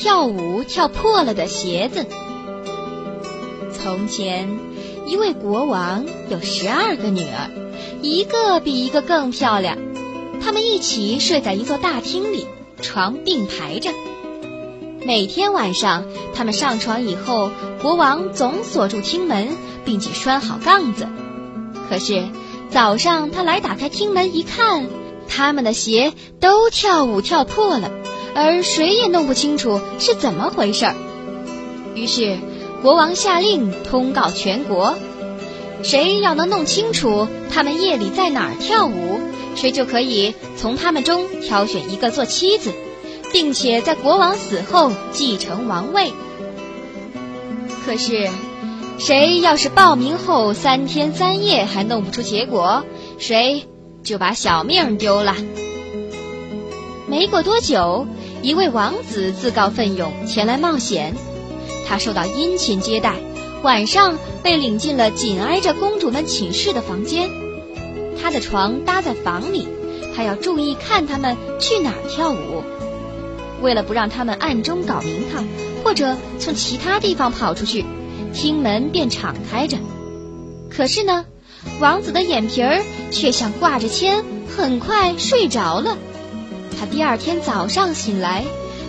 [0.00, 2.06] 跳舞跳破了的鞋子。
[3.72, 4.48] 从前，
[5.06, 7.50] 一位国王有十二个女儿，
[8.00, 9.76] 一个比一个更漂亮。
[10.40, 12.46] 她们一起睡在一座大厅里，
[12.80, 13.90] 床并排着。
[15.04, 17.50] 每天晚上，他们上床以后，
[17.82, 19.48] 国王总锁住厅门，
[19.84, 21.08] 并且拴好杠子。
[21.88, 22.22] 可是
[22.70, 24.86] 早上他来打开厅门一看，
[25.26, 27.90] 他们的鞋都跳舞跳破了，
[28.40, 30.94] 而谁也弄不清楚是怎么回事儿。
[31.96, 32.38] 于是
[32.82, 34.96] 国王下令通告全国：
[35.82, 39.18] 谁要能弄清楚他们夜里在哪儿跳舞，
[39.56, 42.72] 谁就可以从他们中挑选一个做妻子。
[43.30, 46.12] 并且在国王死后继承王位。
[47.84, 48.26] 可是，
[48.98, 52.84] 谁要是报名后三天三夜还弄不出结果，
[53.18, 53.66] 谁
[54.02, 55.36] 就把小命丢了。
[57.06, 58.06] 没过多久，
[58.40, 61.14] 一位王子自告奋勇前来冒险，
[61.86, 63.16] 他受到殷勤接待，
[63.62, 67.28] 晚上被领进了紧挨着公主们寝室的房间。
[68.20, 69.66] 他的床搭在房里，
[70.14, 72.62] 他要注意看他们去哪儿跳舞。
[73.60, 75.44] 为了不让他们暗中搞名堂，
[75.82, 77.84] 或者从其他地方跑出去，
[78.32, 79.76] 厅门便敞开着。
[80.70, 81.24] 可是呢，
[81.80, 84.24] 王子的眼皮儿却像挂着铅，
[84.56, 85.98] 很快睡着了。
[86.78, 88.44] 他第二天早上醒来，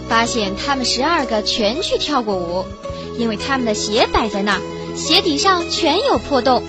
[0.07, 2.65] 发现他们十二个全去跳过舞，
[3.17, 4.61] 因为他们的鞋摆在那儿，
[4.95, 6.61] 鞋底上全有破洞。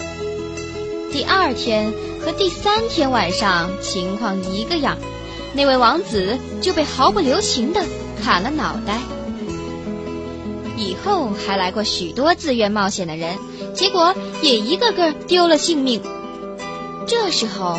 [1.13, 1.93] 第二天
[2.25, 4.97] 和第三天晚上情况一个样。
[5.53, 7.85] 那位王子就被毫不留情的
[8.23, 8.99] 砍了脑袋。
[10.77, 13.37] 以后还来过许多自愿冒险的人，
[13.75, 16.01] 结果也一个个丢了性命。
[17.07, 17.77] 这时候，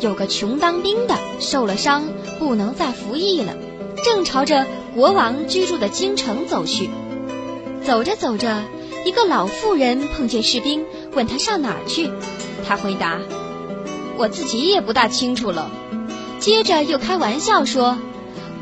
[0.00, 2.04] 有个穷当兵的受了伤，
[2.42, 3.54] 不能再服役了，
[4.04, 6.90] 正朝着国王居住的京城走去。
[7.84, 8.64] 走着走着，
[9.04, 12.10] 一个老妇人碰见士兵，问他上哪儿去。
[12.66, 13.20] 他回答
[14.18, 15.70] ：“我自己也不大清楚了。”
[16.40, 17.96] 接着又开玩笑说：“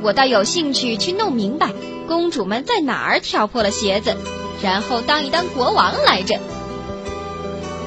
[0.03, 1.73] 我倒有兴趣去弄明白
[2.07, 4.15] 公主们在哪儿挑破了鞋子，
[4.63, 6.39] 然后当一当国王来着。”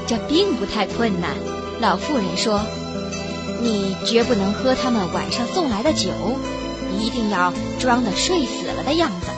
[0.08, 1.30] 这并不太困难，
[1.80, 2.60] 老妇人说
[3.64, 6.10] ：“你绝不能喝他们晚上送来的酒，
[7.00, 9.28] 一定要装的睡死了的样子。”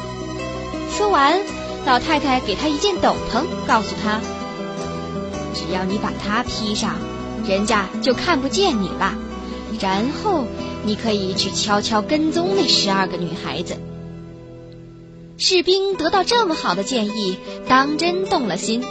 [0.91, 1.39] 说完，
[1.87, 4.21] 老太太给他一件斗篷，告诉他
[5.55, 6.97] ：“只要你把它披上，
[7.47, 9.15] 人家就看不见你了。”
[9.79, 10.45] 然后，
[10.85, 13.77] 你可以去悄悄跟踪那十二个女孩子。
[15.39, 17.37] 士兵得到这么好的建议，
[17.69, 18.83] 当真动了心，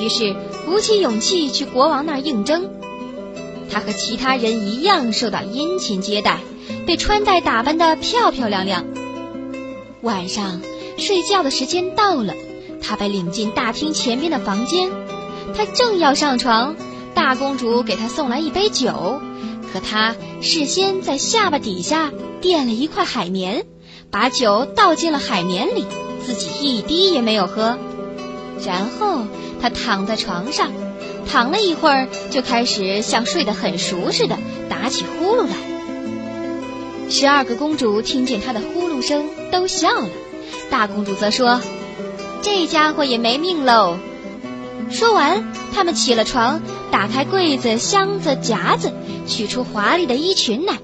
[0.00, 0.34] 于是
[0.66, 2.68] 鼓起勇气去国王那儿应征。
[3.74, 6.38] 他和其他人一样受到殷勤接待，
[6.86, 8.84] 被穿戴打扮得漂漂亮亮。
[10.00, 10.60] 晚上
[10.96, 12.34] 睡觉的时间到了，
[12.80, 14.92] 他被领进大厅前边的房间。
[15.56, 16.76] 他正要上床，
[17.14, 19.20] 大公主给他送来一杯酒。
[19.72, 23.66] 可他事先在下巴底下垫了一块海绵，
[24.08, 25.84] 把酒倒进了海绵里，
[26.24, 27.76] 自己一滴也没有喝。
[28.64, 29.26] 然后
[29.60, 30.70] 他躺在床上，
[31.26, 34.38] 躺了一会儿，就开始像睡得很熟似的
[34.68, 35.56] 打起呼噜来。
[37.10, 40.08] 十二个公主听见他的呼噜声，都笑了。
[40.70, 41.60] 大公主则说
[42.42, 43.98] ：“这家伙也没命喽。”
[44.90, 45.44] 说完，
[45.74, 48.92] 他们起了床，打开柜子、箱子、夹子。
[49.26, 50.78] 取出华丽的衣裙来，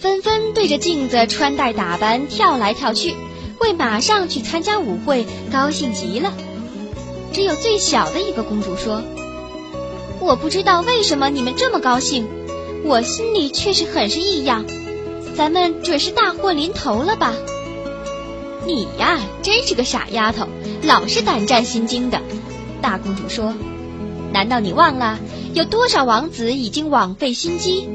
[0.00, 3.14] 纷纷对着镜子穿戴打扮，跳来跳去，
[3.60, 6.32] 为马上去参加舞会高兴极了。
[7.36, 9.02] 只有最小的一个公主说
[10.20, 12.26] ：“我不知道为什么你们这么高兴，
[12.82, 14.64] 我心里却是很是异样。
[15.36, 17.34] 咱们准是大祸临头了吧？”
[18.64, 20.48] 你呀，真是个傻丫头，
[20.82, 22.22] 老是胆战心惊的。
[22.80, 23.52] 大公主说
[24.32, 25.18] ：“难道你忘了？”
[25.52, 27.86] 有多少王子已经枉费心机？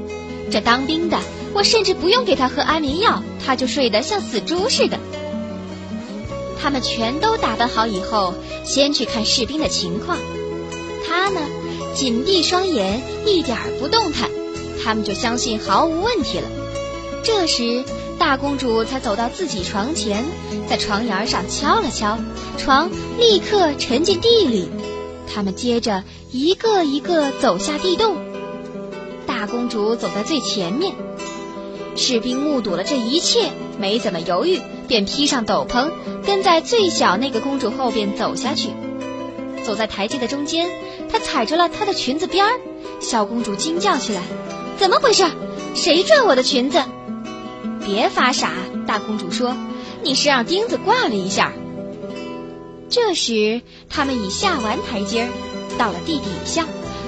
[0.52, 1.18] 这当兵的，
[1.56, 5.00] 我甚至不用给他喝安眠药，他就睡得像死猪似的。
[6.62, 10.18] 他们全都打扮好以后，先去看士兵的情况。
[11.08, 11.40] 他呢，
[11.96, 14.30] 紧闭双眼，一点儿不动弹，
[14.84, 16.48] 他们就相信毫无问题了。
[17.24, 17.84] 这时，
[18.20, 20.24] 大公主才走到自己床前，
[20.70, 22.18] 在床沿上敲了敲，
[22.58, 24.70] 床立刻沉进地里。
[25.34, 28.16] 他们接着一个一个走下地洞，
[29.26, 30.94] 大公主走在最前面。
[31.96, 33.50] 士兵目睹了这一切，
[33.80, 34.60] 没怎么犹豫，
[34.92, 35.90] 便披上斗篷，
[36.26, 38.72] 跟在最小那个公主后边走下去。
[39.64, 40.70] 走在台阶的中间，
[41.10, 42.60] 他踩着了她的裙子边儿。
[43.00, 44.22] 小公主惊叫起来
[44.76, 45.24] ：“怎么回事？
[45.76, 46.84] 谁拽我的裙子？”
[47.86, 48.52] 别发傻！
[48.86, 49.56] 大公主说
[50.04, 51.54] ：“你是让钉子挂了一下。
[52.90, 55.30] 这时，他们已下完台阶儿，
[55.78, 56.66] 到了地底下，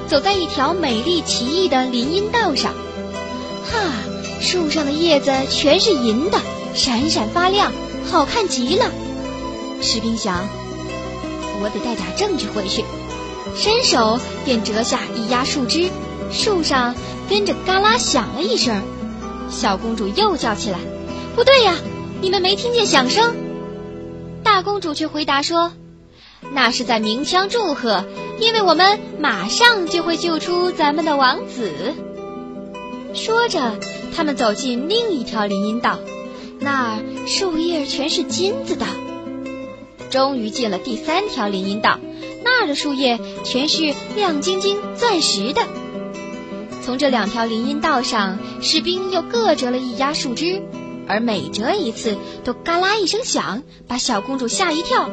[0.08, 2.72] 走在一条美丽奇异的林荫道上。
[3.70, 3.92] 哈，
[4.40, 6.40] 树上的叶子全是银的，
[6.74, 7.72] 闪闪发亮，
[8.10, 8.90] 好看极了。
[9.82, 10.48] 士兵想，
[11.62, 12.84] 我得带点证据回去。
[13.56, 15.90] 伸手便折下一压树枝，
[16.32, 16.96] 树上
[17.30, 18.82] 跟着嘎啦响了一声。
[19.50, 20.80] 小公主又叫起来
[21.36, 21.76] ：“不对呀，
[22.22, 23.36] 你们没听见响声？”
[24.44, 25.72] 大公主却回答说
[26.52, 28.04] ：“那是在鸣枪祝贺，
[28.40, 31.72] 因为我们马上就会救出咱们的王子。”
[33.14, 33.78] 说着，
[34.16, 36.00] 他们走进另一条林荫道，
[36.64, 38.86] 那儿树叶全是金子的。
[40.10, 42.00] 终于进了第三条林荫道。
[42.44, 45.62] 那儿的树叶全是亮晶晶钻石的。
[46.84, 50.62] 从这两条林荫道上，士兵又各折了一压树枝，
[51.08, 55.10] 而每折一次都嘎啦一声响，把小公主吓一跳。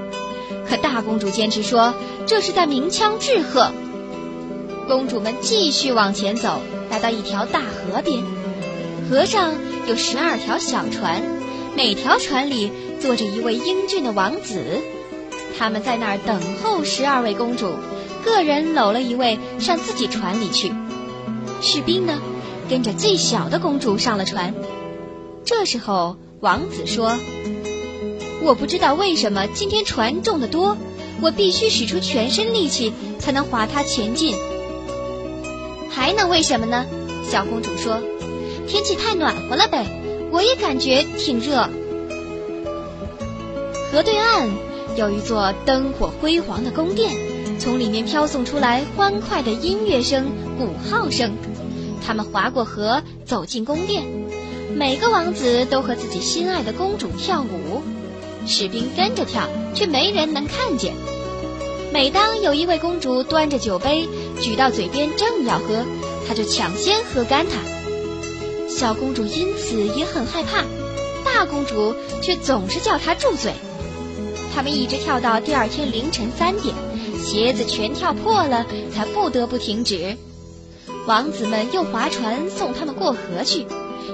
[0.68, 1.94] 可大公主坚持说
[2.26, 3.72] 这是在鸣枪致贺。
[4.88, 6.60] 公主们继续往前走，
[6.90, 8.24] 来到一条大河边，
[9.08, 9.54] 河上
[9.86, 11.22] 有十二条小船，
[11.82, 14.82] 每条船里坐着一位英俊的王子。
[15.58, 17.72] 他们在那儿等候十二位公主，
[18.22, 20.70] 个人搂了一位上自己船里去。
[21.62, 22.20] 士兵呢，
[22.68, 24.54] 跟着最小的公主上了船。
[25.42, 27.16] 这时候，王子说
[28.44, 30.76] ：“我不知道为什么今天船重得多，
[31.22, 34.36] 我必须使出全身力气才能划它前进。
[35.88, 36.84] 还能为什么呢？”
[37.26, 38.02] 小公主说
[38.68, 39.86] ：“天气太暖和了呗，
[40.32, 41.68] 我也感觉挺热。”
[43.92, 44.48] 河对岸。
[44.96, 47.14] 有一座灯火辉煌的宫殿，
[47.60, 50.26] 从里面飘送出来欢快的音乐声、
[50.58, 51.30] 鼓号声。
[52.04, 54.02] 他们划过河，走进宫殿。
[54.74, 57.82] 每个王子都和自己心爱的公主跳舞，
[58.46, 60.92] 士兵跟着跳，却没人能看见。
[61.92, 64.08] 每当有一位公主端着酒杯
[64.40, 65.84] 举到嘴边，正要喝，
[66.26, 67.79] 他就抢先喝干它。
[68.80, 70.64] 小公主因此也很害怕，
[71.22, 73.52] 大公主却总是叫她住嘴。
[74.54, 76.74] 他们一直跳到第二天凌晨三点，
[77.22, 80.16] 鞋子全跳破了，才不得不停止。
[81.06, 83.66] 王子们又划船送他们过河去。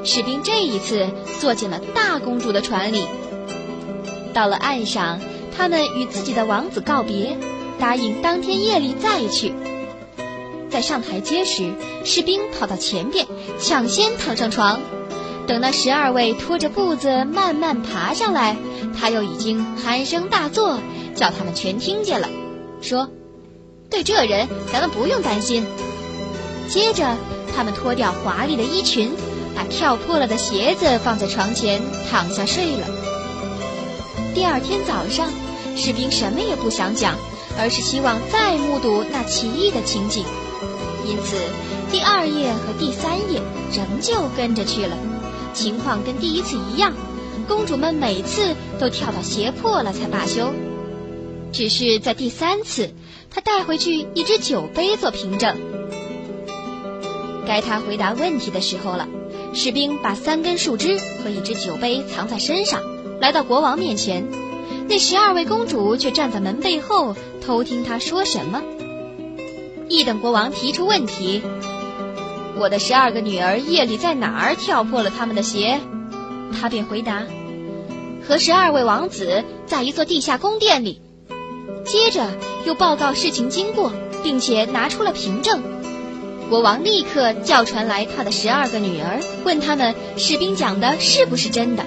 [0.03, 1.07] 士兵这一次
[1.41, 3.05] 坐进了大公主的船里。
[4.35, 5.21] 到了岸上，
[5.57, 7.39] 他们与自己的王子告别，
[7.79, 9.55] 答应当天夜里再去。
[10.71, 11.73] 在上台阶时，
[12.05, 13.27] 士兵跑到前边，
[13.61, 14.81] 抢先躺上床。
[15.47, 18.57] 等那十二位拖着步子慢慢爬上来，
[18.99, 20.79] 他又已经鼾声大作，
[21.15, 22.29] 叫他们全听见了，
[22.81, 23.09] 说
[23.89, 25.65] ：“对这人，咱们不用担心。”
[26.69, 27.17] 接着，
[27.55, 29.12] 他们脱掉华丽的衣裙，
[29.55, 31.81] 把跳破了的鞋子放在床前，
[32.11, 32.87] 躺下睡了。
[34.35, 35.31] 第二天早上，
[35.77, 37.15] 士兵什么也不想讲，
[37.57, 40.25] 而是希望再目睹那奇异的情景，
[41.08, 41.37] 因此
[41.91, 43.41] 第二夜和第三夜
[43.73, 44.97] 仍旧跟着去了。
[45.55, 46.93] 情况跟第一次一样，
[47.49, 50.53] 公主们每次都跳到鞋破了才罢休。
[51.53, 52.91] 只是在第三次，
[53.31, 55.56] 她带回去一只酒杯做凭证。
[57.47, 59.09] 该她回答问题的时候了。
[59.55, 62.82] 士兵把三根树枝和一只酒杯藏在身上，
[63.20, 64.29] 来到国王面前。
[64.87, 68.62] 那十二位公主却站在门背后偷听他说什么。
[69.88, 71.43] 一等国王提出问题。
[72.59, 75.81] 我的十二个女儿夜里在哪儿跳破了他们的鞋？
[76.59, 77.23] 他便回答：
[78.26, 81.00] 和十二位王子在一座地下宫殿里。
[81.85, 82.31] 接着
[82.64, 85.62] 又报告事情经过，并且拿出了凭证。
[86.49, 91.85] 国王立刻叫传来他的十二个女儿，问他们士兵讲的是不是真的。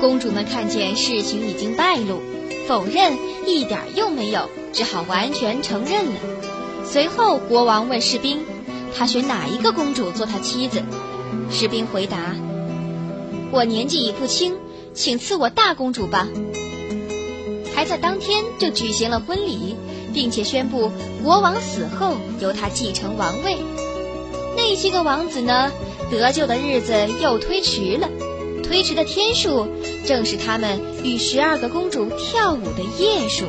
[0.00, 2.20] 公主们看见事情已经败露，
[2.68, 3.16] 否认
[3.46, 6.12] 一点用没有，只好完全承认了。
[6.92, 8.40] 随后国王问士兵。
[8.94, 10.82] 他选哪一个公主做他妻子？
[11.50, 12.36] 士兵回答
[13.50, 14.54] ：“我年纪已不轻，
[14.92, 16.28] 请赐我大公主吧。”
[17.74, 19.74] 还在当天就举行了婚礼，
[20.12, 20.90] 并且宣布
[21.24, 23.56] 国王死后由他继承王位。
[24.54, 25.72] 那些个王子呢，
[26.10, 28.06] 得救的日子又推迟了，
[28.62, 29.66] 推迟的天数
[30.06, 33.46] 正是他们与十二个公主跳舞的夜数。